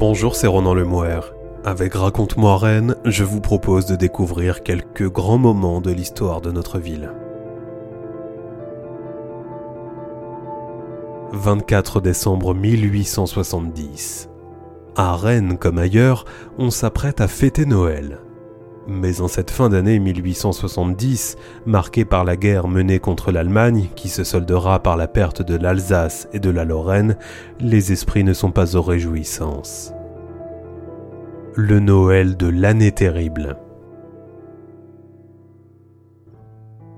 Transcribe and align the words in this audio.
Bonjour, 0.00 0.34
c'est 0.34 0.46
Ronan 0.46 0.72
Lemouer. 0.72 1.20
Avec 1.62 1.92
Raconte-moi 1.92 2.56
Rennes, 2.56 2.96
je 3.04 3.22
vous 3.22 3.42
propose 3.42 3.84
de 3.84 3.96
découvrir 3.96 4.62
quelques 4.62 5.06
grands 5.12 5.36
moments 5.36 5.82
de 5.82 5.90
l'histoire 5.90 6.40
de 6.40 6.50
notre 6.50 6.78
ville. 6.78 7.12
24 11.32 12.00
décembre 12.00 12.54
1870. 12.54 14.30
À 14.96 15.16
Rennes 15.16 15.58
comme 15.58 15.76
ailleurs, 15.76 16.24
on 16.56 16.70
s'apprête 16.70 17.20
à 17.20 17.28
fêter 17.28 17.66
Noël. 17.66 18.20
Mais 18.90 19.20
en 19.20 19.28
cette 19.28 19.52
fin 19.52 19.68
d'année 19.68 20.00
1870, 20.00 21.36
marquée 21.64 22.04
par 22.04 22.24
la 22.24 22.36
guerre 22.36 22.66
menée 22.66 22.98
contre 22.98 23.30
l'Allemagne, 23.30 23.88
qui 23.94 24.08
se 24.08 24.24
soldera 24.24 24.82
par 24.82 24.96
la 24.96 25.06
perte 25.06 25.42
de 25.42 25.56
l'Alsace 25.56 26.28
et 26.32 26.40
de 26.40 26.50
la 26.50 26.64
Lorraine, 26.64 27.16
les 27.60 27.92
esprits 27.92 28.24
ne 28.24 28.34
sont 28.34 28.50
pas 28.50 28.76
aux 28.76 28.82
réjouissances 28.82 29.92
le 31.56 31.80
Noël 31.80 32.36
de 32.36 32.46
l'année 32.46 32.92
terrible. 32.92 33.56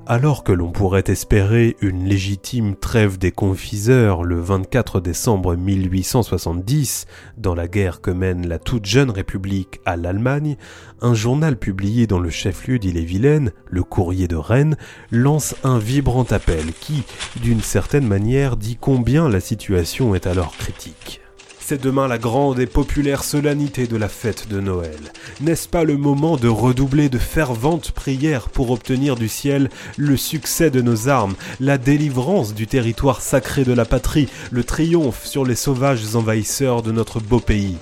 Alors 0.07 0.43
que 0.43 0.51
l'on 0.51 0.73
pourrait 0.73 1.05
espérer 1.07 1.77
une 1.81 2.05
légitime 2.05 2.75
trêve 2.75 3.19
des 3.19 3.31
confiseurs 3.31 4.25
le 4.25 4.41
24 4.41 5.01
décembre 5.01 5.55
1870, 5.55 7.07
dans 7.39 7.55
la 7.55 7.69
guerre 7.69 8.01
que 8.01 8.11
mène 8.11 8.49
la 8.49 8.59
toute 8.59 8.85
jeune 8.85 9.11
République 9.11 9.81
à 9.87 9.97
l'Allemagne, 9.97 10.57
un 11.03 11.15
journal 11.15 11.57
publié 11.57 12.09
dans 12.09 12.19
le 12.19 12.31
chef-lieu 12.31 12.81
d'Ille-et-Vilaine, 12.81 13.53
le 13.71 13.85
Courrier 13.85 14.27
de 14.27 14.37
Rennes, 14.37 14.77
lance 15.13 15.55
un 15.63 15.79
vibrant 15.79 16.27
appel 16.31 16.73
qui, 16.81 17.05
d'une 17.41 17.63
certaine 17.63 18.07
manière, 18.07 18.57
dit 18.57 18.77
combien 18.81 19.29
la 19.29 19.41
situation 19.41 20.17
est 20.17 20.27
alors 20.27 20.57
critique. 20.57 21.22
C'est 21.65 21.81
demain 21.81 22.09
la 22.09 22.19
grande 22.19 22.59
et 22.59 22.67
populaire 22.67 23.23
solennité 23.23 23.87
de 23.87 23.97
la 23.97 24.09
fête 24.09 24.49
de 24.49 24.61
Noël. 24.61 24.99
N'est-ce 25.41 25.69
pas 25.69 25.85
le 25.85 25.97
moment 25.97 26.37
de 26.37 26.49
redoubler 26.49 27.09
de 27.09 27.19
ferventes 27.19 27.93
prières 27.93 28.49
pour 28.49 28.71
obtenir 28.71 29.15
du 29.15 29.29
ciel 29.29 29.71
le 29.97 30.17
succès 30.17 30.71
de 30.71 30.83
nos 30.83 31.09
armes, 31.09 31.35
la 31.61 31.79
délivrance 31.79 32.53
du 32.53 32.67
territoire 32.67 33.21
sacré 33.21 33.65
de 33.65 33.73
la 33.73 33.85
patrie, 33.85 34.29
le 34.51 34.65
triomphe 34.65 35.25
sur 35.25 35.45
les 35.45 35.55
sauvages 35.55 36.17
envahisseurs 36.17 36.83
de 36.83 36.91
notre 36.91 37.21
beau 37.21 37.41
pays? 37.41 37.79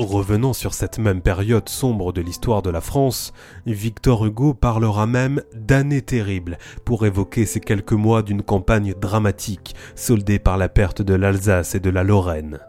Revenant 0.00 0.52
sur 0.52 0.74
cette 0.74 1.00
même 1.00 1.20
période 1.20 1.68
sombre 1.68 2.12
de 2.12 2.20
l'histoire 2.20 2.62
de 2.62 2.70
la 2.70 2.80
France, 2.80 3.32
Victor 3.66 4.24
Hugo 4.24 4.54
parlera 4.54 5.08
même 5.08 5.42
d'années 5.56 6.02
terribles 6.02 6.56
pour 6.84 7.04
évoquer 7.04 7.46
ces 7.46 7.58
quelques 7.58 7.94
mois 7.94 8.22
d'une 8.22 8.42
campagne 8.42 8.94
dramatique 8.94 9.74
soldée 9.96 10.38
par 10.38 10.56
la 10.56 10.68
perte 10.68 11.02
de 11.02 11.14
l'Alsace 11.14 11.74
et 11.74 11.80
de 11.80 11.90
la 11.90 12.04
Lorraine. 12.04 12.60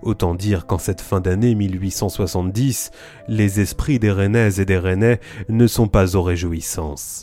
Autant 0.00 0.34
dire 0.34 0.66
qu'en 0.66 0.78
cette 0.78 1.02
fin 1.02 1.20
d'année 1.20 1.54
1870, 1.54 2.90
les 3.28 3.60
esprits 3.60 3.98
des 3.98 4.10
Rennaises 4.10 4.58
et 4.58 4.64
des 4.64 4.78
Rennais 4.78 5.20
ne 5.50 5.66
sont 5.66 5.88
pas 5.88 6.16
aux 6.16 6.22
réjouissances. 6.22 7.20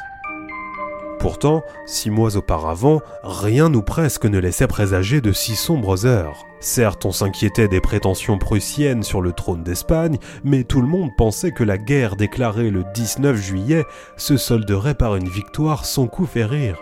Pourtant, 1.26 1.64
six 1.88 2.12
mois 2.12 2.38
auparavant, 2.38 3.02
rien 3.24 3.74
ou 3.74 3.82
presque 3.82 4.26
ne 4.26 4.38
laissait 4.38 4.68
présager 4.68 5.22
de 5.22 5.32
si 5.32 5.56
sombres 5.56 6.06
heures. 6.06 6.46
Certes, 6.60 7.04
on 7.04 7.12
s'inquiétait 7.12 7.68
des 7.68 7.82
prétentions 7.82 8.38
prussiennes 8.38 9.02
sur 9.02 9.22
le 9.22 9.34
trône 9.34 9.64
d'Espagne, 9.64 10.20
mais 10.44 10.64
tout 10.66 10.82
le 10.82 10.88
monde 10.88 11.10
pensait 11.18 11.52
que 11.52 11.64
la 11.64 11.80
guerre 11.80 12.16
déclarée 12.16 12.70
le 12.70 12.84
19 12.94 13.38
juillet 13.38 13.86
se 14.18 14.38
solderait 14.38 14.94
par 14.94 15.16
une 15.16 15.28
victoire 15.28 15.86
sans 15.86 16.06
coup 16.06 16.28
férir. 16.28 16.78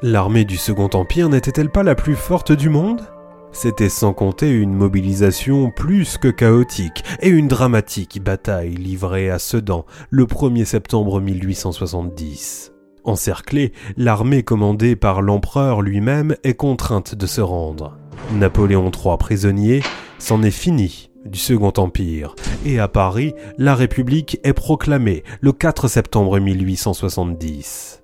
L'armée 0.00 0.44
du 0.44 0.58
Second 0.58 0.90
Empire 0.94 1.28
n'était-elle 1.28 1.70
pas 1.70 1.82
la 1.82 1.96
plus 1.96 2.14
forte 2.14 2.52
du 2.52 2.68
monde? 2.68 3.02
C'était 3.50 3.88
sans 3.88 4.12
compter 4.12 4.52
une 4.52 4.74
mobilisation 4.74 5.72
plus 5.72 6.18
que 6.18 6.28
chaotique 6.28 7.02
et 7.20 7.30
une 7.30 7.48
dramatique 7.48 8.22
bataille 8.22 8.76
livrée 8.76 9.28
à 9.28 9.40
Sedan 9.40 9.86
le 10.08 10.26
1er 10.26 10.66
septembre 10.66 11.20
1870. 11.20 12.72
Encerclée, 13.04 13.72
l'armée 13.96 14.42
commandée 14.42 14.96
par 14.96 15.22
l'empereur 15.22 15.82
lui-même 15.82 16.36
est 16.44 16.54
contrainte 16.54 17.14
de 17.14 17.26
se 17.26 17.40
rendre. 17.40 17.98
Napoléon 18.32 18.90
III 18.90 19.16
prisonnier, 19.18 19.82
c'en 20.18 20.42
est 20.42 20.50
fini 20.50 21.10
du 21.24 21.38
Second 21.38 21.72
Empire, 21.76 22.34
et 22.64 22.78
à 22.78 22.88
Paris, 22.88 23.34
la 23.58 23.74
République 23.74 24.40
est 24.44 24.52
proclamée 24.52 25.22
le 25.40 25.52
4 25.52 25.88
septembre 25.88 26.38
1870. 26.38 28.01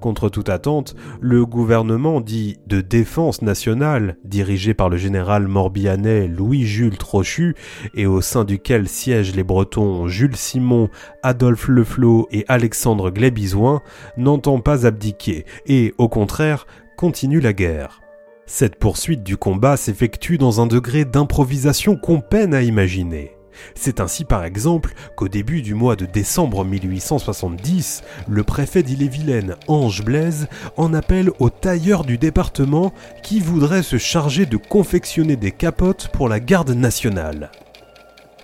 Contre 0.00 0.28
toute 0.28 0.50
attente, 0.50 0.94
le 1.20 1.46
gouvernement 1.46 2.20
dit 2.20 2.58
de 2.66 2.80
défense 2.80 3.40
nationale, 3.40 4.16
dirigé 4.24 4.74
par 4.74 4.90
le 4.90 4.98
général 4.98 5.48
morbihanais 5.48 6.28
Louis-Jules 6.28 6.98
Trochu, 6.98 7.54
et 7.94 8.06
au 8.06 8.20
sein 8.20 8.44
duquel 8.44 8.88
siègent 8.88 9.34
les 9.34 9.42
Bretons 9.42 10.06
Jules 10.06 10.36
Simon, 10.36 10.90
Adolphe 11.22 11.68
Leflot 11.68 12.28
et 12.30 12.44
Alexandre 12.46 13.10
Glébizouin, 13.10 13.80
n'entend 14.18 14.60
pas 14.60 14.86
abdiquer, 14.86 15.46
et, 15.66 15.94
au 15.96 16.08
contraire, 16.08 16.66
continue 16.96 17.40
la 17.40 17.54
guerre. 17.54 18.00
Cette 18.44 18.76
poursuite 18.76 19.24
du 19.24 19.36
combat 19.36 19.76
s'effectue 19.76 20.38
dans 20.38 20.60
un 20.60 20.66
degré 20.66 21.04
d'improvisation 21.04 21.96
qu'on 21.96 22.20
peine 22.20 22.54
à 22.54 22.62
imaginer. 22.62 23.35
C'est 23.74 24.00
ainsi 24.00 24.24
par 24.24 24.44
exemple 24.44 24.94
qu'au 25.16 25.28
début 25.28 25.62
du 25.62 25.74
mois 25.74 25.96
de 25.96 26.06
décembre 26.06 26.64
1870, 26.64 28.02
le 28.28 28.44
préfet 28.44 28.82
d'Ille-et-Vilaine, 28.82 29.56
Ange 29.68 30.02
Blaise, 30.04 30.48
en 30.76 30.94
appelle 30.94 31.30
au 31.38 31.50
tailleur 31.50 32.04
du 32.04 32.18
département 32.18 32.92
qui 33.22 33.40
voudrait 33.40 33.82
se 33.82 33.98
charger 33.98 34.46
de 34.46 34.56
confectionner 34.56 35.36
des 35.36 35.52
capotes 35.52 36.08
pour 36.08 36.28
la 36.28 36.40
garde 36.40 36.70
nationale. 36.70 37.50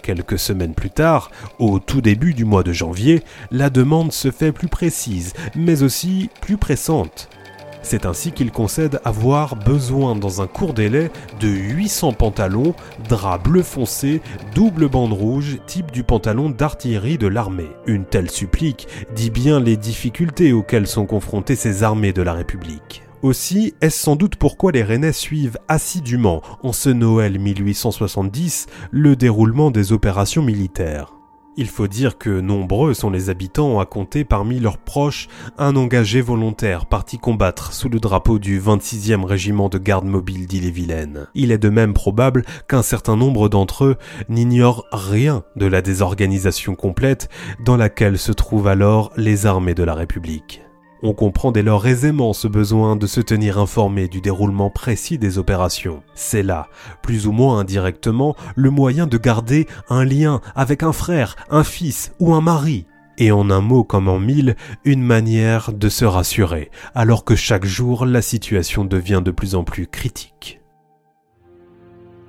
Quelques 0.03 0.39
semaines 0.39 0.75
plus 0.75 0.91
tard, 0.91 1.31
au 1.61 1.79
tout 1.79 2.00
début 2.00 2.34
du 2.34 2.44
mois 2.44 2.65
de 2.65 2.73
janvier, 2.73 3.23
la 3.53 3.71
demande 3.71 4.12
se 4.12 4.33
fait 4.33 4.50
plus 4.50 4.69
précise, 4.69 5.33
mais 5.55 5.84
aussi 5.84 6.29
plus 6.41 6.56
pressante. 6.56 7.29
C'est 7.82 8.06
ainsi 8.06 8.32
qu'il 8.32 8.53
concède 8.53 9.00
avoir 9.04 9.56
besoin 9.56 10.15
dans 10.15 10.41
un 10.41 10.47
court 10.47 10.72
délai 10.72 11.10
de 11.41 11.48
800 11.48 12.12
pantalons, 12.12 12.75
drap 13.09 13.38
bleu 13.38 13.62
foncé, 13.62 14.20
double 14.54 14.88
bande 14.88 15.12
rouge, 15.12 15.59
type 15.66 15.91
du 15.91 16.04
pantalon 16.04 16.50
d'artillerie 16.50 17.19
de 17.19 17.26
l'armée. 17.26 17.70
Une 17.87 18.04
telle 18.04 18.31
supplique 18.31 18.88
dit 19.15 19.31
bien 19.31 19.60
les 19.60 19.76
difficultés 19.76 20.53
auxquelles 20.53 20.87
sont 20.87 21.06
confrontées 21.06 21.56
ces 21.56 21.82
armées 21.82 22.12
de 22.12 22.22
la 22.22 22.32
République. 22.32 23.03
Aussi, 23.22 23.75
est-ce 23.81 24.00
sans 24.00 24.16
doute 24.16 24.34
pourquoi 24.34 24.72
les 24.72 24.82
Rennais 24.82 25.12
suivent 25.12 25.59
assidûment, 25.69 26.43
en 26.64 26.72
ce 26.72 26.91
Noël 26.91 27.38
1870, 27.38 28.66
le 28.91 29.14
déroulement 29.14 29.70
des 29.70 29.93
opérations 29.93 30.43
militaires? 30.43 31.22
Il 31.58 31.68
faut 31.68 31.86
dire 31.86 32.16
que 32.16 32.40
nombreux 32.40 32.94
sont 32.94 33.10
les 33.10 33.28
habitants 33.28 33.78
à 33.78 33.84
compter 33.84 34.24
parmi 34.24 34.58
leurs 34.58 34.78
proches 34.78 35.28
un 35.58 35.76
engagé 35.76 36.22
volontaire 36.22 36.86
parti 36.86 37.18
combattre 37.18 37.74
sous 37.74 37.90
le 37.90 38.00
drapeau 38.00 38.38
du 38.38 38.58
26e 38.58 39.24
régiment 39.24 39.68
de 39.68 39.76
garde 39.76 40.06
mobile 40.06 40.46
d'Ille-et-Vilaine. 40.46 41.26
Il 41.34 41.52
est 41.52 41.58
de 41.58 41.68
même 41.68 41.92
probable 41.92 42.44
qu'un 42.68 42.82
certain 42.82 43.16
nombre 43.16 43.50
d'entre 43.50 43.84
eux 43.84 43.96
n'ignorent 44.30 44.86
rien 44.92 45.44
de 45.56 45.66
la 45.66 45.82
désorganisation 45.82 46.74
complète 46.74 47.28
dans 47.62 47.76
laquelle 47.76 48.19
se 48.19 48.32
trouvent 48.32 48.69
alors 48.69 49.12
les 49.19 49.44
armées 49.44 49.74
de 49.74 49.84
la 49.84 49.94
République. 49.94 50.62
On 51.04 51.14
comprend 51.14 51.50
dès 51.50 51.62
lors 51.62 51.86
aisément 51.86 52.32
ce 52.32 52.46
besoin 52.46 52.94
de 52.94 53.08
se 53.08 53.20
tenir 53.20 53.58
informé 53.58 54.06
du 54.06 54.20
déroulement 54.20 54.70
précis 54.70 55.18
des 55.18 55.36
opérations. 55.36 56.02
C'est 56.14 56.44
là, 56.44 56.68
plus 57.02 57.26
ou 57.26 57.32
moins 57.32 57.58
indirectement, 57.58 58.36
le 58.54 58.70
moyen 58.70 59.08
de 59.08 59.18
garder 59.18 59.66
un 59.90 60.04
lien 60.04 60.40
avec 60.54 60.84
un 60.84 60.92
frère, 60.92 61.34
un 61.50 61.64
fils 61.64 62.12
ou 62.20 62.34
un 62.34 62.40
mari. 62.40 62.86
Et 63.18 63.32
en 63.32 63.50
un 63.50 63.60
mot 63.60 63.82
comme 63.82 64.08
en 64.08 64.20
mille, 64.20 64.56
une 64.84 65.02
manière 65.02 65.72
de 65.72 65.88
se 65.88 66.04
rassurer, 66.04 66.70
alors 66.94 67.24
que 67.24 67.34
chaque 67.34 67.66
jour 67.66 68.06
la 68.06 68.22
situation 68.22 68.84
devient 68.84 69.22
de 69.24 69.32
plus 69.32 69.56
en 69.56 69.64
plus 69.64 69.88
critique 69.88 70.62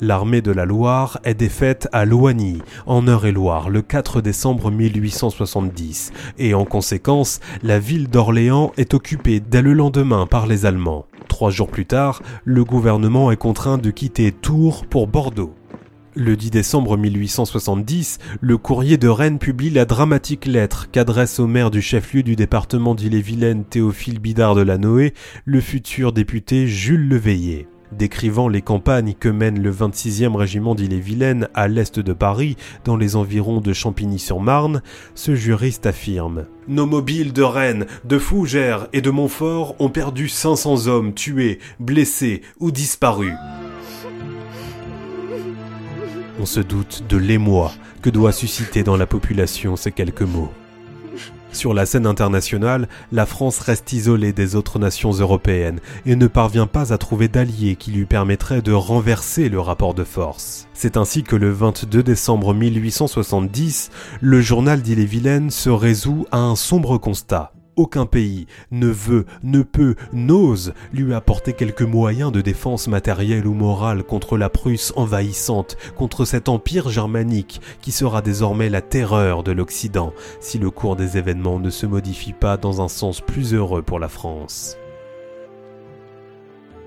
l'armée 0.02 0.42
de 0.42 0.52
la 0.52 0.66
Loire 0.66 1.20
est 1.24 1.34
défaite 1.34 1.88
à 1.92 2.06
Loigny, 2.06 2.62
en 2.86 3.08
Eure-et-Loire, 3.08 3.70
le 3.70 3.82
4 3.82 4.22
décembre 4.22 4.72
1870, 4.72 6.12
et 6.38 6.54
en 6.54 6.66
conséquence, 6.66 7.40
la 7.62 7.80
ville 7.80 8.10
d'Orléans 8.10 8.72
est 8.78 8.94
occupée 8.94 9.40
dès 9.40 9.62
le 9.62 9.74
lendemain 9.74 10.26
par 10.26 10.48
les 10.48 10.66
Allemands. 10.66 11.06
Trois 11.28 11.50
jours 11.50 11.70
plus 11.70 11.86
tard, 11.86 12.22
le 12.44 12.64
gouvernement 12.64 13.32
est 13.32 13.38
contraint 13.38 13.78
de 13.78 13.92
quitter 13.92 14.32
Tours 14.32 14.86
pour 14.86 15.08
Bordeaux. 15.08 15.54
Le 16.16 16.36
10 16.36 16.52
décembre 16.52 16.96
1870, 16.96 18.20
le 18.40 18.58
courrier 18.60 18.98
de 18.98 19.08
Rennes 19.08 19.40
publie 19.40 19.72
la 19.72 19.86
dramatique 19.86 20.46
lettre 20.46 20.92
qu'adresse 20.92 21.40
au 21.40 21.48
maire 21.48 21.72
du 21.72 21.82
chef-lieu 21.82 22.22
du 22.22 22.36
département 22.36 22.94
d'Ille-et-Vilaine 22.94 23.66
Théophile 23.66 24.20
Bidard 24.20 24.54
de 24.54 24.62
la 24.62 24.78
Noé 24.78 25.16
le 25.46 25.60
futur 25.60 26.14
député 26.14 26.68
Jules 26.68 27.10
Leveillé. 27.10 27.68
Décrivant 27.98 28.48
les 28.48 28.62
campagnes 28.62 29.14
que 29.20 29.30
mène 29.30 29.62
le 29.62 29.72
26e 29.72 30.36
régiment 30.36 30.76
d'Ille-et-Vilaine 30.76 31.48
à 31.54 31.68
l'est 31.68 32.00
de 32.00 32.14
Paris, 32.14 32.58
dans 32.86 32.98
les 32.98 33.16
environs 33.16 33.62
de 33.62 33.72
Champigny-sur-Marne, 33.72 34.82
ce 35.16 35.36
juriste 35.36 35.86
affirme 35.86 36.46
Nos 36.68 36.86
mobiles 36.86 37.34
de 37.34 37.44
Rennes, 37.44 37.86
de 38.06 38.18
Fougères 38.18 38.88
et 38.94 39.02
de 39.02 39.10
Montfort 39.10 39.76
ont 39.80 39.90
perdu 39.90 40.28
500 40.28 40.88
hommes 40.88 41.14
tués, 41.14 41.60
blessés 41.80 42.42
ou 42.60 42.72
disparus. 42.72 43.34
On 46.40 46.46
se 46.46 46.60
doute 46.60 47.04
de 47.08 47.18
l'émoi 47.18 47.72
que 48.02 48.10
doit 48.10 48.32
susciter 48.32 48.84
dans 48.84 48.98
la 48.98 49.06
population 49.06 49.76
ces 49.76 49.92
quelques 49.92 50.24
mots. 50.24 50.52
Sur 51.54 51.76
la 51.76 51.86
scène 51.86 52.08
internationale, 52.08 52.90
la 53.12 53.28
France 53.28 53.60
reste 53.60 53.94
isolée 53.94 54.34
des 54.34 54.56
autres 54.56 54.80
nations 54.80 55.12
européennes 55.12 55.80
et 56.06 56.16
ne 56.16 56.28
parvient 56.28 56.68
pas 56.68 56.92
à 56.92 56.98
trouver 56.98 57.28
d'alliés 57.28 57.76
qui 57.76 57.92
lui 57.92 58.06
permettraient 58.06 58.64
de 58.64 58.74
renverser 58.74 59.50
le 59.50 59.60
rapport 59.60 59.94
de 59.94 60.04
force. 60.04 60.68
C'est 60.74 60.98
ainsi 60.98 61.24
que 61.24 61.36
le 61.36 61.52
22 61.52 62.02
décembre 62.02 62.54
1870, 62.56 63.92
le 64.20 64.42
journal 64.42 64.82
d'Ille-et-Vilaine 64.82 65.52
se 65.52 65.70
résout 65.70 66.26
à 66.32 66.40
un 66.40 66.56
sombre 66.56 66.98
constat. 66.98 67.54
Aucun 67.76 68.06
pays 68.06 68.46
ne 68.70 68.88
veut, 68.88 69.26
ne 69.42 69.64
peut, 69.64 69.96
n'ose 70.12 70.74
lui 70.94 71.12
apporter 71.14 71.54
quelques 71.54 71.82
moyens 71.82 72.32
de 72.32 72.42
défense 72.42 72.88
matérielle 72.88 73.48
ou 73.48 73.54
morale 73.56 74.04
contre 74.04 74.38
la 74.38 74.50
Prusse 74.50 74.94
envahissante, 74.96 75.76
contre 75.96 76.24
cet 76.24 76.50
empire 76.50 76.90
germanique 76.90 77.62
qui 77.82 77.92
sera 77.92 78.22
désormais 78.22 78.70
la 78.70 78.82
terreur 78.82 79.42
de 79.42 79.52
l'Occident 79.52 80.14
si 80.40 80.60
le 80.60 80.70
cours 80.70 80.96
des 80.96 81.18
événements 81.18 81.60
ne 81.60 81.72
se 81.72 81.88
modifie 81.88 82.34
pas 82.34 82.58
dans 82.58 82.80
un 82.80 82.88
sens 82.88 83.22
plus 83.22 83.56
heureux 83.56 83.82
pour 83.82 84.00
la 84.00 84.10
France. 84.10 84.78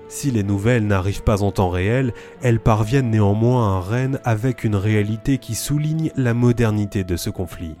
Si 0.07 0.31
les 0.31 0.43
nouvelles 0.43 0.87
n'arrivent 0.87 1.23
pas 1.23 1.43
en 1.43 1.51
temps 1.51 1.69
réel, 1.69 2.13
elles 2.41 2.61
parviennent 2.61 3.11
néanmoins 3.11 3.75
à 3.75 3.81
Rennes 3.81 4.21
avec 4.23 4.63
une 4.63 4.77
réalité 4.77 5.37
qui 5.37 5.53
souligne 5.53 6.11
la 6.15 6.33
modernité 6.33 7.03
de 7.03 7.17
ce 7.17 7.29
conflit. 7.29 7.75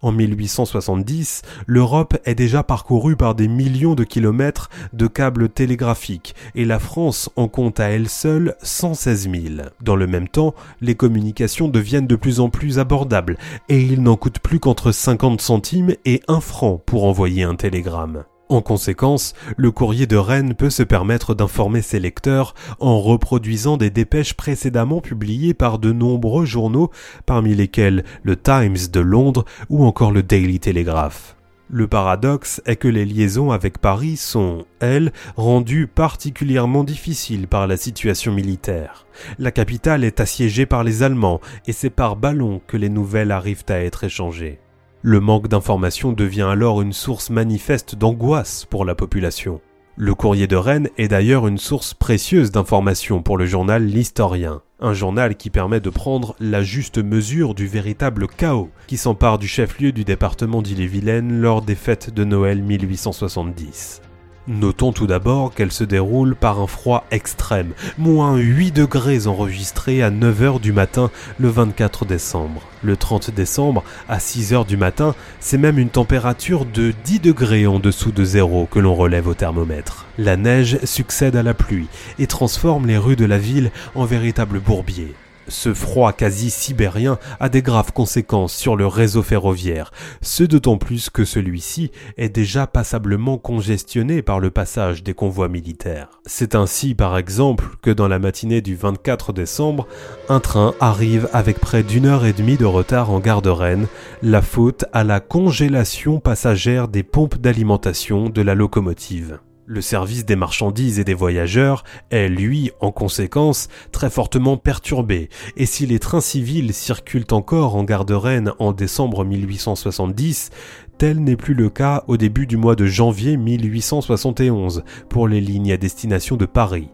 En 0.00 0.12
1870, 0.12 1.42
l'Europe 1.66 2.16
est 2.24 2.36
déjà 2.36 2.62
parcourue 2.62 3.16
par 3.16 3.34
des 3.34 3.48
millions 3.48 3.96
de 3.96 4.04
kilomètres 4.04 4.70
de 4.92 5.08
câbles 5.08 5.48
télégraphiques 5.48 6.36
et 6.54 6.64
la 6.64 6.78
France 6.78 7.30
en 7.34 7.48
compte 7.48 7.80
à 7.80 7.88
elle 7.88 8.08
seule 8.08 8.54
116 8.62 9.28
000. 9.28 9.68
Dans 9.80 9.96
le 9.96 10.06
même 10.06 10.28
temps, 10.28 10.54
les 10.80 10.94
communications 10.94 11.66
deviennent 11.66 12.06
de 12.06 12.14
plus 12.14 12.38
en 12.38 12.48
plus 12.48 12.78
abordables 12.78 13.38
et 13.68 13.82
il 13.82 14.00
n'en 14.04 14.14
coûte 14.14 14.38
plus 14.38 14.60
qu'entre 14.60 14.92
50 14.92 15.40
centimes 15.40 15.96
et 16.04 16.22
1 16.28 16.40
franc 16.40 16.80
pour 16.86 17.04
envoyer 17.04 17.42
un 17.42 17.56
télégramme. 17.56 18.22
En 18.48 18.62
conséquence, 18.62 19.34
le 19.58 19.70
courrier 19.70 20.06
de 20.06 20.16
Rennes 20.16 20.54
peut 20.54 20.70
se 20.70 20.82
permettre 20.82 21.34
d'informer 21.34 21.82
ses 21.82 22.00
lecteurs 22.00 22.54
en 22.80 22.98
reproduisant 22.98 23.76
des 23.76 23.90
dépêches 23.90 24.32
précédemment 24.32 25.02
publiées 25.02 25.52
par 25.52 25.78
de 25.78 25.92
nombreux 25.92 26.46
journaux, 26.46 26.90
parmi 27.26 27.54
lesquels 27.54 28.04
le 28.22 28.36
Times 28.36 28.88
de 28.90 29.00
Londres 29.00 29.44
ou 29.68 29.84
encore 29.84 30.12
le 30.12 30.22
Daily 30.22 30.60
Telegraph. 30.60 31.36
Le 31.70 31.86
paradoxe 31.86 32.62
est 32.64 32.76
que 32.76 32.88
les 32.88 33.04
liaisons 33.04 33.50
avec 33.50 33.76
Paris 33.76 34.16
sont, 34.16 34.64
elles, 34.80 35.12
rendues 35.36 35.86
particulièrement 35.86 36.82
difficiles 36.82 37.46
par 37.46 37.66
la 37.66 37.76
situation 37.76 38.32
militaire. 38.32 39.04
La 39.38 39.50
capitale 39.50 40.04
est 40.04 40.20
assiégée 40.20 40.64
par 40.64 40.82
les 40.82 41.02
Allemands 41.02 41.42
et 41.66 41.72
c'est 41.72 41.90
par 41.90 42.16
ballon 42.16 42.62
que 42.66 42.78
les 42.78 42.88
nouvelles 42.88 43.32
arrivent 43.32 43.66
à 43.68 43.80
être 43.82 44.04
échangées. 44.04 44.60
Le 45.02 45.20
manque 45.20 45.46
d'informations 45.46 46.12
devient 46.12 46.48
alors 46.50 46.82
une 46.82 46.92
source 46.92 47.30
manifeste 47.30 47.94
d'angoisse 47.94 48.66
pour 48.68 48.84
la 48.84 48.96
population. 48.96 49.60
Le 49.96 50.12
courrier 50.16 50.48
de 50.48 50.56
Rennes 50.56 50.88
est 50.98 51.06
d'ailleurs 51.06 51.46
une 51.46 51.58
source 51.58 51.94
précieuse 51.94 52.50
d'informations 52.50 53.22
pour 53.22 53.38
le 53.38 53.46
journal 53.46 53.84
L'Historien, 53.84 54.62
un 54.80 54.94
journal 54.94 55.36
qui 55.36 55.50
permet 55.50 55.80
de 55.80 55.90
prendre 55.90 56.34
la 56.40 56.64
juste 56.64 56.98
mesure 56.98 57.54
du 57.54 57.68
véritable 57.68 58.26
chaos 58.26 58.70
qui 58.88 58.96
s'empare 58.96 59.38
du 59.38 59.46
chef-lieu 59.46 59.92
du 59.92 60.02
département 60.02 60.62
d'Ille-et-Vilaine 60.62 61.40
lors 61.40 61.62
des 61.62 61.76
fêtes 61.76 62.12
de 62.12 62.24
Noël 62.24 62.60
1870. 62.60 64.02
Notons 64.48 64.92
tout 64.92 65.06
d'abord 65.06 65.52
qu'elle 65.52 65.72
se 65.72 65.84
déroule 65.84 66.34
par 66.34 66.58
un 66.58 66.66
froid 66.66 67.04
extrême, 67.10 67.72
moins 67.98 68.34
8 68.38 68.72
degrés 68.72 69.26
enregistrés 69.26 70.02
à 70.02 70.10
9h 70.10 70.58
du 70.58 70.72
matin 70.72 71.10
le 71.38 71.50
24 71.50 72.06
décembre. 72.06 72.62
Le 72.82 72.96
30 72.96 73.30
décembre, 73.30 73.84
à 74.08 74.16
6h 74.16 74.66
du 74.66 74.78
matin, 74.78 75.14
c'est 75.38 75.58
même 75.58 75.78
une 75.78 75.90
température 75.90 76.64
de 76.64 76.94
10 77.04 77.20
degrés 77.20 77.66
en 77.66 77.78
dessous 77.78 78.10
de 78.10 78.24
zéro 78.24 78.66
que 78.70 78.78
l'on 78.78 78.94
relève 78.94 79.28
au 79.28 79.34
thermomètre. 79.34 80.06
La 80.16 80.38
neige 80.38 80.78
succède 80.84 81.36
à 81.36 81.42
la 81.42 81.52
pluie 81.52 81.88
et 82.18 82.26
transforme 82.26 82.86
les 82.86 82.96
rues 82.96 83.16
de 83.16 83.26
la 83.26 83.36
ville 83.36 83.70
en 83.94 84.06
véritables 84.06 84.60
bourbiers. 84.60 85.14
Ce 85.48 85.72
froid 85.72 86.12
quasi 86.12 86.50
sibérien 86.50 87.18
a 87.40 87.48
des 87.48 87.62
graves 87.62 87.92
conséquences 87.92 88.54
sur 88.54 88.76
le 88.76 88.86
réseau 88.86 89.22
ferroviaire, 89.22 89.90
ce 90.20 90.44
d'autant 90.44 90.76
plus 90.76 91.10
que 91.10 91.24
celui-ci 91.24 91.90
est 92.16 92.28
déjà 92.28 92.66
passablement 92.66 93.38
congestionné 93.38 94.22
par 94.22 94.40
le 94.40 94.50
passage 94.50 95.02
des 95.02 95.14
convois 95.14 95.48
militaires. 95.48 96.20
C'est 96.26 96.54
ainsi 96.54 96.94
par 96.94 97.16
exemple 97.16 97.76
que 97.82 97.90
dans 97.90 98.08
la 98.08 98.18
matinée 98.18 98.60
du 98.60 98.76
24 98.76 99.32
décembre, 99.32 99.86
un 100.28 100.40
train 100.40 100.74
arrive 100.80 101.28
avec 101.32 101.58
près 101.58 101.82
d'une 101.82 102.06
heure 102.06 102.26
et 102.26 102.32
demie 102.32 102.56
de 102.56 102.66
retard 102.66 103.10
en 103.10 103.20
gare 103.20 103.42
de 103.42 103.50
Rennes, 103.50 103.86
la 104.22 104.42
faute 104.42 104.84
à 104.92 105.04
la 105.04 105.20
congélation 105.20 106.20
passagère 106.20 106.88
des 106.88 107.02
pompes 107.02 107.38
d'alimentation 107.38 108.28
de 108.28 108.42
la 108.42 108.54
locomotive. 108.54 109.38
Le 109.70 109.82
service 109.82 110.24
des 110.24 110.34
marchandises 110.34 110.98
et 110.98 111.04
des 111.04 111.12
voyageurs 111.12 111.84
est, 112.10 112.30
lui, 112.30 112.70
en 112.80 112.90
conséquence, 112.90 113.68
très 113.92 114.08
fortement 114.08 114.56
perturbé, 114.56 115.28
et 115.58 115.66
si 115.66 115.84
les 115.84 115.98
trains 115.98 116.22
civils 116.22 116.72
circulent 116.72 117.26
encore 117.32 117.76
en 117.76 117.84
gare 117.84 118.06
de 118.06 118.14
Rennes 118.14 118.52
en 118.60 118.72
décembre 118.72 119.26
1870, 119.26 120.48
tel 120.96 121.22
n'est 121.22 121.36
plus 121.36 121.52
le 121.52 121.68
cas 121.68 122.02
au 122.08 122.16
début 122.16 122.46
du 122.46 122.56
mois 122.56 122.76
de 122.76 122.86
janvier 122.86 123.36
1871 123.36 124.84
pour 125.10 125.28
les 125.28 125.42
lignes 125.42 125.72
à 125.72 125.76
destination 125.76 126.36
de 126.36 126.46
Paris. 126.46 126.88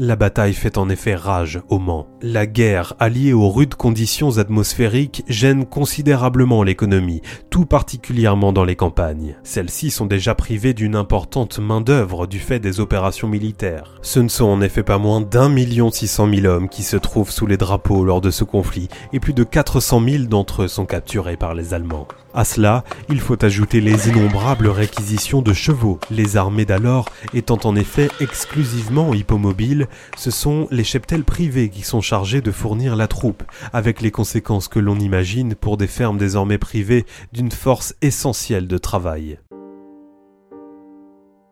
La 0.00 0.14
bataille 0.14 0.54
fait 0.54 0.78
en 0.78 0.88
effet 0.88 1.16
rage 1.16 1.60
au 1.68 1.80
Mans. 1.80 2.06
La 2.22 2.46
guerre, 2.46 2.94
alliée 3.00 3.32
aux 3.32 3.50
rudes 3.50 3.74
conditions 3.74 4.38
atmosphériques, 4.38 5.24
gêne 5.26 5.66
considérablement 5.66 6.62
l'économie, 6.62 7.20
tout 7.50 7.66
particulièrement 7.66 8.52
dans 8.52 8.62
les 8.62 8.76
campagnes. 8.76 9.34
Celles-ci 9.42 9.90
sont 9.90 10.06
déjà 10.06 10.36
privées 10.36 10.72
d'une 10.72 10.94
importante 10.94 11.58
main-d'œuvre 11.58 12.28
du 12.28 12.38
fait 12.38 12.60
des 12.60 12.78
opérations 12.78 13.26
militaires. 13.26 13.98
Ce 14.02 14.20
ne 14.20 14.28
sont 14.28 14.44
en 14.44 14.60
effet 14.60 14.84
pas 14.84 14.98
moins 14.98 15.20
d'un 15.20 15.48
million 15.48 15.90
six 15.90 16.06
cent 16.06 16.28
mille 16.28 16.46
hommes 16.46 16.68
qui 16.68 16.84
se 16.84 16.96
trouvent 16.96 17.32
sous 17.32 17.48
les 17.48 17.56
drapeaux 17.56 18.04
lors 18.04 18.20
de 18.20 18.30
ce 18.30 18.44
conflit, 18.44 18.86
et 19.12 19.18
plus 19.18 19.34
de 19.34 19.42
400 19.42 20.00
000 20.08 20.24
d'entre 20.26 20.62
eux 20.62 20.68
sont 20.68 20.86
capturés 20.86 21.36
par 21.36 21.54
les 21.54 21.74
Allemands. 21.74 22.06
À 22.38 22.44
cela, 22.44 22.84
il 23.08 23.18
faut 23.18 23.44
ajouter 23.44 23.80
les 23.80 24.10
innombrables 24.10 24.68
réquisitions 24.68 25.42
de 25.42 25.52
chevaux. 25.52 25.98
Les 26.08 26.36
armées 26.36 26.66
d'alors 26.66 27.06
étant 27.34 27.58
en 27.64 27.74
effet 27.74 28.08
exclusivement 28.20 29.12
hippomobiles, 29.12 29.88
ce 30.16 30.30
sont 30.30 30.68
les 30.70 30.84
cheptels 30.84 31.24
privés 31.24 31.68
qui 31.68 31.82
sont 31.82 32.00
chargés 32.00 32.40
de 32.40 32.52
fournir 32.52 32.94
la 32.94 33.08
troupe, 33.08 33.42
avec 33.72 34.00
les 34.00 34.12
conséquences 34.12 34.68
que 34.68 34.78
l'on 34.78 35.00
imagine 35.00 35.56
pour 35.56 35.76
des 35.76 35.88
fermes 35.88 36.16
désormais 36.16 36.58
privées 36.58 37.06
d'une 37.32 37.50
force 37.50 37.96
essentielle 38.02 38.68
de 38.68 38.78
travail. 38.78 39.40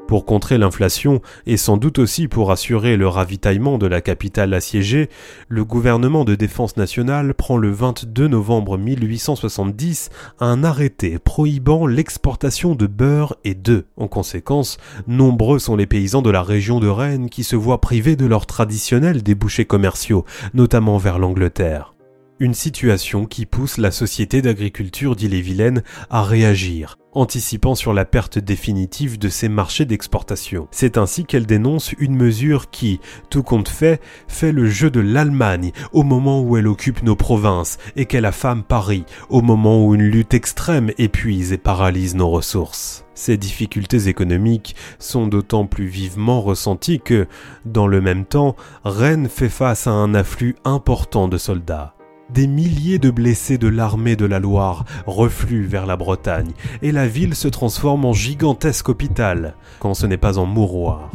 Pour 0.07 0.25
contrer 0.25 0.57
l'inflation 0.57 1.21
et 1.47 1.57
sans 1.57 1.77
doute 1.77 1.99
aussi 1.99 2.29
pour 2.29 2.53
assurer 2.53 2.97
le 2.97 3.09
ravitaillement 3.09 3.77
de 3.77 3.87
la 3.87 4.01
capitale 4.01 4.55
assiégée, 4.55 5.11
le 5.49 5.65
gouvernement 5.65 6.25
de 6.25 6.37
défense 6.37 6.77
nationale 6.77 7.35
prend 7.35 7.57
le 7.57 7.71
22 7.71 8.29
novembre 8.29 8.79
1870 8.79 10.11
un 10.39 10.63
arrêté 10.63 11.19
prohibant 11.19 11.89
l'exportation 11.89 12.77
de 12.77 12.87
beurre 12.87 13.35
et 13.43 13.55
d'œufs. 13.55 13.85
En 13.97 14.07
conséquence, 14.07 14.79
nombreux 15.09 15.59
sont 15.59 15.75
les 15.75 15.87
paysans 15.87 16.23
de 16.23 16.31
la 16.31 16.43
région 16.43 16.79
de 16.79 16.89
Rennes 16.89 17.29
qui 17.29 17.43
se 17.43 17.57
voient 17.57 17.81
privés 17.81 18.15
de 18.15 18.27
leurs 18.27 18.47
traditionnels 18.47 19.25
débouchés 19.25 19.65
commerciaux, 19.65 20.25
notamment 20.55 20.99
vers 20.99 21.19
l'Angleterre. 21.19 21.96
Une 22.39 22.53
situation 22.53 23.25
qui 23.25 23.47
pousse 23.47 23.79
la 23.79 23.91
Société 23.91 24.43
d'agriculture 24.43 25.17
d'Ille-et-Vilaine 25.17 25.83
à 26.11 26.23
réagir, 26.23 26.99
anticipant 27.13 27.75
sur 27.75 27.95
la 27.95 28.05
perte 28.05 28.39
définitive 28.39 29.19
de 29.19 29.31
ses 29.31 29.49
marchés 29.49 29.87
d'exportation. 29.87 30.69
C'est 30.71 30.99
ainsi 30.99 31.25
qu'elle 31.25 31.47
dénonce 31.47 31.95
une 31.99 32.15
mesure 32.15 32.69
qui, 32.69 33.01
tout 33.31 33.43
compte 33.43 33.71
fait, 33.71 34.03
fait 34.29 34.53
le 34.53 34.67
jeu 34.67 34.91
de 34.91 35.01
l'Allemagne 35.01 35.73
au 35.93 36.03
moment 36.03 36.43
où 36.43 36.59
elle 36.59 36.67
occupe 36.67 37.03
nos 37.03 37.17
provinces 37.17 37.79
et 37.97 38.05
qu'elle 38.05 38.27
affame 38.27 38.65
Paris 38.65 39.07
au 39.31 39.41
moment 39.41 39.83
où 39.83 39.95
une 39.95 40.07
lutte 40.07 40.35
extrême 40.35 40.91
épuise 40.99 41.55
et 41.55 41.59
paralyse 41.59 42.17
nos 42.17 42.29
ressources. 42.29 43.07
Ces 43.15 43.39
difficultés 43.39 44.09
économiques 44.09 44.77
sont 44.99 45.27
d'autant 45.27 45.65
plus 45.65 45.87
vivement 45.87 46.43
ressenties 46.43 47.01
que, 47.01 47.29
dans 47.65 47.87
le 47.87 48.03
même 48.03 48.27
temps, 48.27 48.57
Rennes 48.85 49.31
fait 49.31 49.49
face 49.49 49.87
à 49.87 49.93
un 49.93 50.15
afflux 50.15 50.55
important 50.65 51.29
de 51.29 51.39
soldats. 51.39 51.96
Des 52.31 52.49
milliers 52.49 52.99
de 52.99 53.11
blessés 53.11 53.57
de 53.57 53.69
l'armée 53.69 54.17
de 54.17 54.27
la 54.27 54.41
Loire 54.41 54.85
refluent 55.07 55.67
vers 55.67 55.87
la 55.87 55.97
Bretagne 55.97 56.53
et 56.83 56.91
la 56.91 57.07
ville 57.07 57.37
se 57.37 57.47
transforme 57.47 58.05
en 58.05 58.13
gigantesque 58.13 58.89
hôpital, 58.89 59.55
quand 59.79 59.95
ce 59.95 60.07
n'est 60.07 60.17
pas 60.17 60.39
en 60.39 60.47
mouroir. 60.47 61.11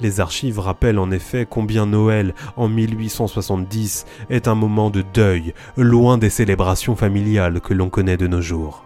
Les 0.00 0.20
archives 0.20 0.60
rappellent 0.60 1.00
en 1.00 1.10
effet 1.10 1.46
combien 1.48 1.86
Noël 1.86 2.34
en 2.56 2.68
1870 2.68 4.06
est 4.30 4.46
un 4.46 4.54
moment 4.54 4.90
de 4.90 5.04
deuil, 5.12 5.54
loin 5.76 6.18
des 6.18 6.30
célébrations 6.30 6.96
familiales 6.96 7.60
que 7.60 7.74
l'on 7.74 7.90
connaît 7.90 8.16
de 8.16 8.28
nos 8.28 8.40
jours. 8.40 8.84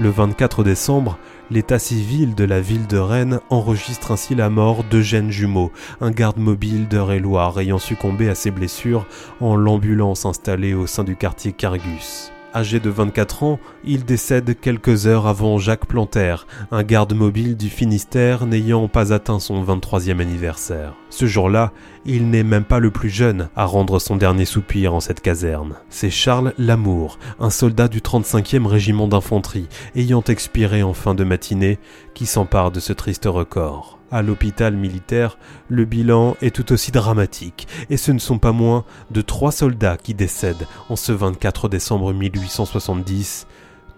Le 0.00 0.08
24 0.08 0.64
décembre, 0.64 1.18
l'état 1.52 1.78
civil 1.78 2.34
de 2.34 2.42
la 2.42 2.60
ville 2.60 2.88
de 2.88 2.98
Rennes 2.98 3.38
enregistre 3.48 4.10
ainsi 4.10 4.34
la 4.34 4.50
mort 4.50 4.82
d'Eugène 4.82 5.30
Jumeau, 5.30 5.70
un 6.00 6.10
garde 6.10 6.38
mobile 6.38 6.88
d'Eure-et-Loire 6.88 7.60
ayant 7.60 7.78
succombé 7.78 8.28
à 8.28 8.34
ses 8.34 8.50
blessures 8.50 9.06
en 9.40 9.54
l'ambulance 9.54 10.26
installée 10.26 10.74
au 10.74 10.88
sein 10.88 11.04
du 11.04 11.14
quartier 11.14 11.52
Cargus. 11.52 12.33
Âgé 12.54 12.78
de 12.78 12.88
24 12.88 13.42
ans, 13.42 13.58
il 13.84 14.04
décède 14.04 14.58
quelques 14.60 15.08
heures 15.08 15.26
avant 15.26 15.58
Jacques 15.58 15.86
Planter, 15.86 16.36
un 16.70 16.84
garde 16.84 17.12
mobile 17.12 17.56
du 17.56 17.68
Finistère 17.68 18.46
n'ayant 18.46 18.86
pas 18.86 19.12
atteint 19.12 19.40
son 19.40 19.64
23e 19.64 20.20
anniversaire. 20.20 20.94
Ce 21.10 21.26
jour-là, 21.26 21.72
il 22.04 22.30
n'est 22.30 22.44
même 22.44 22.62
pas 22.62 22.78
le 22.78 22.92
plus 22.92 23.10
jeune 23.10 23.48
à 23.56 23.64
rendre 23.64 23.98
son 23.98 24.14
dernier 24.14 24.44
soupir 24.44 24.94
en 24.94 25.00
cette 25.00 25.20
caserne. 25.20 25.74
C'est 25.90 26.10
Charles 26.10 26.54
Lamour, 26.56 27.18
un 27.40 27.50
soldat 27.50 27.88
du 27.88 27.98
35e 27.98 28.66
régiment 28.66 29.08
d'infanterie, 29.08 29.68
ayant 29.96 30.22
expiré 30.22 30.84
en 30.84 30.94
fin 30.94 31.14
de 31.14 31.24
matinée, 31.24 31.80
qui 32.14 32.26
s'empare 32.26 32.70
de 32.70 32.78
ce 32.78 32.92
triste 32.92 33.24
record 33.26 33.98
à 34.14 34.22
l'hôpital 34.22 34.76
militaire, 34.76 35.38
le 35.68 35.84
bilan 35.84 36.36
est 36.40 36.54
tout 36.54 36.72
aussi 36.72 36.92
dramatique, 36.92 37.66
et 37.90 37.96
ce 37.96 38.12
ne 38.12 38.20
sont 38.20 38.38
pas 38.38 38.52
moins 38.52 38.84
de 39.10 39.20
trois 39.20 39.50
soldats 39.50 39.96
qui 39.96 40.14
décèdent 40.14 40.68
en 40.88 40.94
ce 40.94 41.10
24 41.10 41.68
décembre 41.68 42.12
1870, 42.12 43.48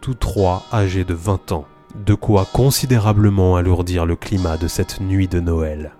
tous 0.00 0.14
trois 0.14 0.64
âgés 0.72 1.04
de 1.04 1.12
20 1.12 1.52
ans, 1.52 1.66
de 2.06 2.14
quoi 2.14 2.46
considérablement 2.50 3.56
alourdir 3.56 4.06
le 4.06 4.16
climat 4.16 4.56
de 4.56 4.68
cette 4.68 5.02
nuit 5.02 5.28
de 5.28 5.40
Noël. 5.40 5.92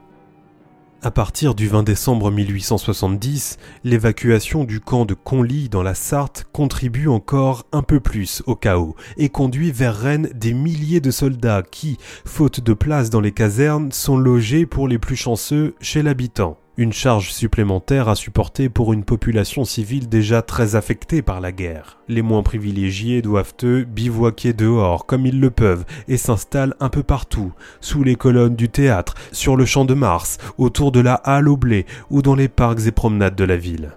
À 1.06 1.12
partir 1.12 1.54
du 1.54 1.68
20 1.68 1.84
décembre 1.84 2.32
1870, 2.32 3.58
l'évacuation 3.84 4.64
du 4.64 4.80
camp 4.80 5.04
de 5.04 5.14
Conly 5.14 5.68
dans 5.68 5.84
la 5.84 5.94
Sarthe 5.94 6.46
contribue 6.52 7.06
encore 7.06 7.62
un 7.70 7.82
peu 7.82 8.00
plus 8.00 8.42
au 8.46 8.56
chaos 8.56 8.96
et 9.16 9.28
conduit 9.28 9.70
vers 9.70 9.96
Rennes 9.96 10.28
des 10.34 10.52
milliers 10.52 11.00
de 11.00 11.12
soldats 11.12 11.62
qui, 11.62 11.96
faute 12.25 12.58
de 12.58 12.72
place 12.72 13.08
dans 13.08 13.20
les 13.20 13.30
casernes, 13.30 13.92
sont 13.92 14.18
logés 14.18 14.66
pour 14.66 14.88
les 14.88 14.98
plus 14.98 15.14
chanceux 15.14 15.76
chez 15.80 16.02
l'habitant 16.02 16.58
une 16.78 16.92
charge 16.92 17.33
supplémentaire 17.33 18.09
à 18.09 18.14
supporter 18.14 18.68
pour 18.68 18.92
une 18.92 19.04
population 19.04 19.64
civile 19.64 20.09
déjà 20.09 20.42
très 20.42 20.76
affectée 20.76 21.23
par 21.23 21.40
la 21.40 21.52
guerre. 21.52 21.99
Les 22.09 22.23
moins 22.23 22.42
privilégiés 22.42 23.23
doivent 23.23 23.54
eux 23.64 23.85
bivouaquer 23.85 24.52
dehors 24.52 25.06
comme 25.06 25.25
ils 25.25 25.40
le 25.40 25.50
peuvent 25.50 25.87
et 26.06 26.18
s'installent 26.18 26.75
un 26.80 26.90
peu 26.90 27.02
partout, 27.02 27.52
sous 27.80 28.02
les 28.02 28.16
colonnes 28.16 28.56
du 28.56 28.68
théâtre, 28.68 29.14
sur 29.33 29.56
le 29.56 29.64
champ 29.64 29.85
de 29.85 29.95
Mars, 29.95 30.38
autour 30.59 30.92
de 30.92 31.00
la 31.00 31.14
halle 31.14 31.49
au 31.49 31.56
blé 31.56 31.87
ou 32.11 32.21
dans 32.21 32.35
les 32.35 32.49
parcs 32.49 32.87
et 32.87 32.92
promenades 32.92 33.37
de 33.37 33.45
la 33.45 33.56
ville. 33.56 33.92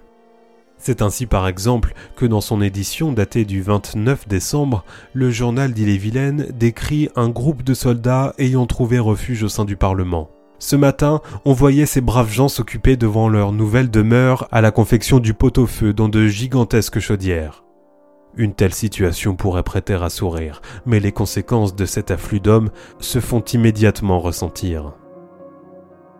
C'est 0.78 1.02
ainsi 1.02 1.26
par 1.26 1.46
exemple 1.46 1.92
que 2.16 2.24
dans 2.24 2.40
son 2.40 2.62
édition 2.62 3.12
datée 3.12 3.44
du 3.44 3.60
29 3.60 4.26
décembre, 4.26 4.84
le 5.12 5.30
journal 5.30 5.74
d'Ille-et-Vilaine 5.74 6.46
décrit 6.58 7.10
un 7.16 7.28
groupe 7.28 7.62
de 7.62 7.74
soldats 7.74 8.32
ayant 8.38 8.66
trouvé 8.66 8.98
refuge 8.98 9.42
au 9.42 9.48
sein 9.50 9.66
du 9.66 9.76
Parlement. 9.76 10.30
Ce 10.60 10.76
matin, 10.76 11.22
on 11.46 11.54
voyait 11.54 11.86
ces 11.86 12.02
braves 12.02 12.30
gens 12.30 12.48
s'occuper 12.48 12.98
devant 12.98 13.30
leur 13.30 13.50
nouvelle 13.50 13.90
demeure 13.90 14.46
à 14.52 14.60
la 14.60 14.70
confection 14.70 15.18
du 15.18 15.32
pot-au-feu 15.32 15.94
dans 15.94 16.10
de 16.10 16.28
gigantesques 16.28 17.00
chaudières. 17.00 17.64
Une 18.36 18.52
telle 18.52 18.74
situation 18.74 19.34
pourrait 19.36 19.62
prêter 19.62 19.94
à 19.94 20.10
sourire, 20.10 20.60
mais 20.84 21.00
les 21.00 21.12
conséquences 21.12 21.74
de 21.74 21.86
cet 21.86 22.10
afflux 22.10 22.40
d'hommes 22.40 22.68
se 22.98 23.20
font 23.20 23.40
immédiatement 23.40 24.20
ressentir. 24.20 24.92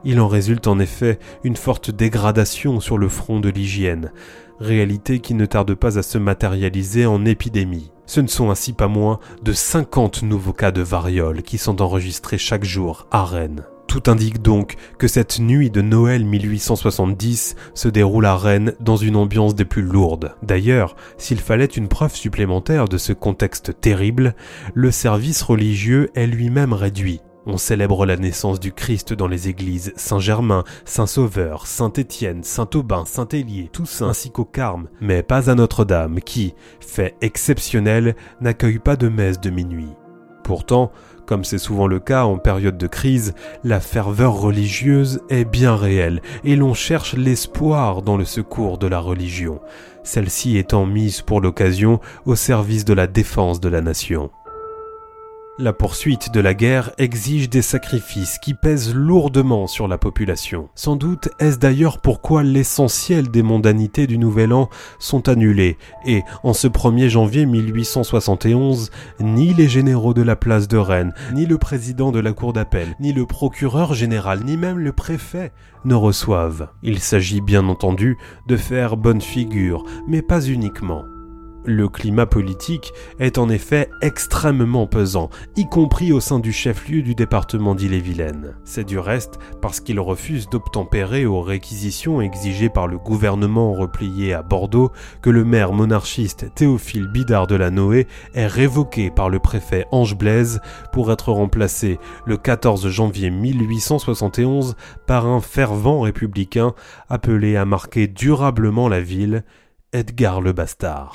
Il 0.05 0.19
en 0.21 0.27
résulte 0.27 0.67
en 0.67 0.79
effet 0.79 1.19
une 1.45 1.57
forte 1.57 1.91
dégradation 1.91 2.81
sur 2.81 2.97
le 2.97 3.11
front 3.11 3.41
de 3.41 3.51
l'hygiène, 3.51 4.11
réalité 4.59 5.21
qui 5.21 5.35
ne 5.35 5.45
tarde 5.45 5.75
pas 5.75 5.99
à 5.99 6.03
se 6.03 6.17
matérialiser 6.17 7.05
en 7.05 7.27
épidémie. 7.27 7.93
Ce 8.07 8.23
ne 8.23 8.27
sont 8.27 8.51
ainsi 8.51 8.73
pas 8.73 8.89
moins 8.89 9.21
de 9.43 9.53
50 9.53 10.23
nouveaux 10.23 10.55
cas 10.55 10.73
de 10.73 10.81
variole 10.81 11.43
qui 11.43 11.59
sont 11.59 11.83
enregistrés 11.83 12.39
chaque 12.39 12.65
jour 12.65 13.07
à 13.11 13.27
Rennes. 13.27 13.67
Tout 13.91 14.05
indique 14.07 14.41
donc 14.41 14.77
que 14.99 15.09
cette 15.09 15.41
nuit 15.41 15.69
de 15.69 15.83
Noël 15.83 16.25
1870 16.25 17.57
se 17.75 17.89
déroule 17.89 18.25
à 18.25 18.37
Rennes 18.37 18.75
dans 18.79 18.95
une 18.95 19.17
ambiance 19.17 19.57
des 19.57 19.65
plus 19.65 19.83
lourdes. 19.83 20.37
D'ailleurs, 20.45 20.95
s'il 21.19 21.41
fallait 21.41 21.65
une 21.65 21.89
preuve 21.89 22.15
supplémentaire 22.15 22.85
de 22.85 22.99
ce 22.99 23.13
contexte 23.13 23.81
terrible, 23.81 24.37
le 24.75 24.93
service 24.93 25.43
religieux 25.43 26.09
est 26.15 26.29
lui-même 26.29 26.73
réduit. 26.73 27.21
On 27.47 27.57
célèbre 27.57 28.07
la 28.07 28.17
naissance 28.17 28.61
du 28.61 28.71
Christ 28.71 29.13
dans 29.13 29.27
les 29.27 29.49
églises 29.49 29.93
Saint-Germain, 29.97 30.63
Saint-Sauveur, 30.85 31.67
Saint-Étienne, 31.67 32.45
Saint-Aubin, 32.45 33.05
Saint-Élier, 33.07 33.71
tous 33.73 34.03
ainsi 34.03 34.31
qu'au 34.31 34.45
Carme, 34.45 34.87
mais 35.01 35.25
pas 35.25 35.51
à 35.51 35.57
Notre-Dame 35.57 36.21
qui, 36.21 36.55
fait 36.79 37.17
exceptionnel, 37.23 38.15
n'accueille 38.41 38.79
pas 38.79 38.95
de 38.95 39.09
messe 39.09 39.41
de 39.41 39.51
minuit. 39.51 39.97
Pourtant, 40.51 40.91
comme 41.31 41.45
c'est 41.45 41.59
souvent 41.59 41.87
le 41.87 42.01
cas 42.01 42.25
en 42.25 42.39
période 42.39 42.77
de 42.77 42.89
crise, 42.89 43.35
la 43.63 43.79
ferveur 43.79 44.33
religieuse 44.35 45.21
est 45.29 45.45
bien 45.45 45.77
réelle 45.77 46.23
et 46.43 46.57
l'on 46.57 46.75
cherche 46.75 47.15
l'espoir 47.15 48.03
dans 48.03 48.17
le 48.17 48.25
secours 48.25 48.79
de 48.79 48.89
la 48.89 48.99
religion, 48.99 49.61
celle-ci 50.03 50.59
étant 50.59 50.87
mise 50.87 51.23
pour 51.23 51.41
l'occasion 51.41 52.01
au 52.27 52.35
service 52.35 52.85
de 52.85 52.95
la 52.95 53.07
défense 53.07 53.61
de 53.61 53.69
la 53.69 53.81
nation. 53.81 54.33
La 55.63 55.75
poursuite 55.75 56.33
de 56.33 56.41
la 56.41 56.55
guerre 56.55 56.91
exige 56.97 57.51
des 57.51 57.61
sacrifices 57.61 58.39
qui 58.39 58.55
pèsent 58.55 58.95
lourdement 58.95 59.67
sur 59.67 59.89
la 59.89 59.99
population. 59.99 60.71
Sans 60.75 60.97
doute 60.97 61.29
est-ce 61.39 61.59
d'ailleurs 61.59 62.01
pourquoi 62.01 62.43
l'essentiel 62.43 63.31
des 63.31 63.43
mondanités 63.43 64.07
du 64.07 64.17
Nouvel 64.17 64.55
An 64.55 64.71
sont 64.99 65.29
annulées, 65.29 65.77
et 66.07 66.23
en 66.45 66.55
ce 66.55 66.67
1er 66.67 67.11
janvier 67.11 67.45
1871, 67.45 68.91
ni 69.21 69.53
les 69.53 69.69
généraux 69.69 70.15
de 70.15 70.23
la 70.23 70.35
place 70.35 70.67
de 70.67 70.79
Rennes, 70.79 71.13
ni 71.35 71.45
le 71.45 71.59
président 71.59 72.11
de 72.11 72.21
la 72.21 72.33
cour 72.33 72.55
d'appel, 72.55 72.97
ni 72.99 73.13
le 73.13 73.27
procureur 73.27 73.93
général, 73.93 74.41
ni 74.47 74.57
même 74.57 74.79
le 74.79 74.93
préfet 74.93 75.53
ne 75.85 75.95
reçoivent. 75.95 76.71
Il 76.83 77.01
s'agit 77.01 77.43
bien 77.43 77.69
entendu 77.69 78.17
de 78.49 78.57
faire 78.57 78.97
bonne 78.97 79.21
figure, 79.21 79.85
mais 80.09 80.23
pas 80.23 80.41
uniquement. 80.41 81.05
Le 81.67 81.89
climat 81.89 82.25
politique 82.25 82.93
est 83.19 83.37
en 83.37 83.51
effet 83.51 83.91
extrêmement 84.01 84.87
pesant, 84.87 85.29
y 85.57 85.69
compris 85.69 86.11
au 86.11 86.19
sein 86.19 86.39
du 86.39 86.53
chef-lieu 86.53 87.03
du 87.03 87.15
département 87.15 87.75
d'Ille-et-Vilaine. 87.75 88.55
C'est 88.65 88.85
du 88.85 88.99
reste 88.99 89.39
parce 89.61 89.81
qu'il 89.81 90.01
refuse 90.01 90.49
d'obtempérer 90.49 91.27
aux 91.27 91.43
réquisitions 91.43 92.23
exigées 92.23 92.71
par 92.71 92.87
le 92.87 92.97
gouvernement 92.97 93.75
replié 93.75 94.33
à 94.33 94.43
Bordeaux 94.43 94.91
que 95.21 95.29
le 95.29 95.45
maire 95.45 95.75
monarchiste 95.75 96.47
Théophile 96.55 97.09
Bidard 97.09 97.47
de 97.47 97.57
la 97.57 97.71
Noé 97.71 98.07
est 98.35 98.47
révoqué 98.47 99.11
par 99.11 99.29
le 99.29 99.39
préfet 99.39 99.85
Ange 99.93 100.17
Blaise 100.17 100.61
pour 100.93 101.13
être 101.13 101.31
remplacé 101.31 101.99
le 102.25 102.39
14 102.39 102.89
janvier 102.89 103.29
1871 103.29 104.77
par 105.07 105.27
un 105.27 105.41
fervent 105.41 106.01
républicain 106.01 106.75
appelé 107.11 107.57
à 107.57 107.67
marquer 107.67 108.07
durablement 108.07 108.89
la 108.89 109.03
ville, 109.03 109.45
Edgar 109.93 110.41
le 110.41 110.53
Bastard. 110.53 111.13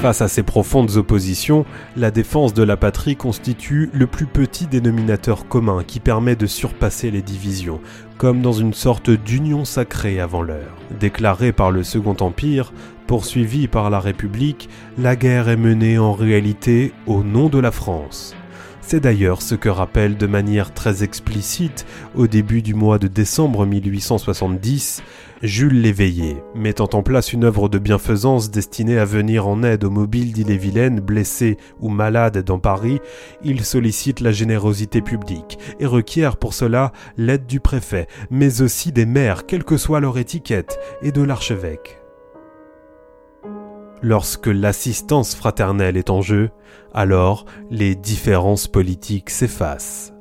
Face 0.00 0.22
à 0.22 0.28
ces 0.28 0.42
profondes 0.42 0.96
oppositions, 0.96 1.66
la 1.94 2.10
défense 2.10 2.54
de 2.54 2.62
la 2.62 2.78
patrie 2.78 3.16
constitue 3.16 3.90
le 3.92 4.06
plus 4.06 4.24
petit 4.24 4.66
dénominateur 4.66 5.46
commun 5.46 5.84
qui 5.86 6.00
permet 6.00 6.36
de 6.36 6.46
surpasser 6.46 7.10
les 7.10 7.20
divisions, 7.20 7.82
comme 8.16 8.40
dans 8.40 8.54
une 8.54 8.72
sorte 8.72 9.10
d'union 9.10 9.66
sacrée 9.66 10.18
avant 10.18 10.40
l'heure. 10.40 10.74
Déclarée 10.98 11.52
par 11.52 11.70
le 11.70 11.82
Second 11.82 12.16
Empire, 12.20 12.72
poursuivie 13.06 13.68
par 13.68 13.90
la 13.90 14.00
République, 14.00 14.70
la 14.96 15.16
guerre 15.16 15.50
est 15.50 15.58
menée 15.58 15.98
en 15.98 16.14
réalité 16.14 16.94
au 17.06 17.22
nom 17.22 17.50
de 17.50 17.58
la 17.58 17.70
France. 17.70 18.34
C'est 18.90 18.98
d'ailleurs 18.98 19.40
ce 19.40 19.54
que 19.54 19.68
rappelle 19.68 20.16
de 20.16 20.26
manière 20.26 20.74
très 20.74 21.04
explicite, 21.04 21.86
au 22.16 22.26
début 22.26 22.60
du 22.60 22.74
mois 22.74 22.98
de 22.98 23.06
décembre 23.06 23.64
1870, 23.64 25.04
Jules 25.44 25.80
Léveillé, 25.80 26.42
mettant 26.56 26.88
en 26.94 27.04
place 27.04 27.32
une 27.32 27.44
œuvre 27.44 27.68
de 27.68 27.78
bienfaisance 27.78 28.50
destinée 28.50 28.98
à 28.98 29.04
venir 29.04 29.46
en 29.46 29.62
aide 29.62 29.84
aux 29.84 29.90
mobiles 29.90 30.32
d'Ille-et-Vilaine 30.32 30.98
blessés 30.98 31.56
ou 31.78 31.88
malades 31.88 32.42
dans 32.42 32.58
Paris, 32.58 32.98
il 33.44 33.64
sollicite 33.64 34.18
la 34.18 34.32
générosité 34.32 35.02
publique 35.02 35.60
et 35.78 35.86
requiert 35.86 36.36
pour 36.36 36.52
cela 36.52 36.90
l'aide 37.16 37.46
du 37.46 37.60
préfet, 37.60 38.08
mais 38.28 38.60
aussi 38.60 38.90
des 38.90 39.06
maires, 39.06 39.46
quelle 39.46 39.62
que 39.62 39.76
soit 39.76 40.00
leur 40.00 40.18
étiquette, 40.18 40.80
et 41.00 41.12
de 41.12 41.22
l'archevêque. 41.22 41.99
Lorsque 44.02 44.46
l'assistance 44.46 45.34
fraternelle 45.34 45.98
est 45.98 46.08
en 46.08 46.22
jeu, 46.22 46.50
alors 46.94 47.44
les 47.70 47.94
différences 47.94 48.66
politiques 48.66 49.28
s'effacent. 49.28 50.14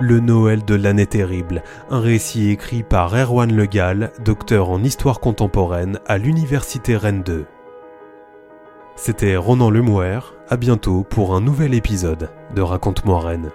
Le 0.00 0.20
Noël 0.20 0.64
de 0.64 0.74
l'année 0.74 1.06
terrible, 1.06 1.62
un 1.90 2.00
récit 2.00 2.50
écrit 2.50 2.82
par 2.82 3.14
Erwan 3.14 3.54
Le 3.54 3.64
Gall, 3.64 4.12
docteur 4.22 4.68
en 4.68 4.82
histoire 4.82 5.20
contemporaine 5.20 6.00
à 6.06 6.18
l'université 6.18 6.96
Rennes 6.96 7.22
2. 7.22 7.46
C'était 8.94 9.36
Ronan 9.36 9.70
Lemouer, 9.70 10.20
à 10.48 10.56
bientôt 10.56 11.02
pour 11.02 11.34
un 11.34 11.40
nouvel 11.40 11.74
épisode 11.74 12.30
de 12.54 12.62
Raconte-moi 12.62 13.20
Rennes. 13.20 13.52